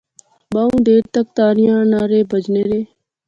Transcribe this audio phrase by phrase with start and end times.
[0.53, 2.81] بہوں دیر تک تاڑیاں نعرے بجنے رہے